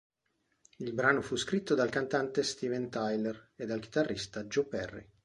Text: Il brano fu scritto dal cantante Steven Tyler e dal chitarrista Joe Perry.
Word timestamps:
Il 0.77 0.93
brano 0.93 1.21
fu 1.21 1.35
scritto 1.35 1.75
dal 1.75 1.91
cantante 1.91 2.41
Steven 2.41 2.89
Tyler 2.89 3.51
e 3.55 3.67
dal 3.67 3.79
chitarrista 3.79 4.45
Joe 4.45 4.65
Perry. 4.65 5.07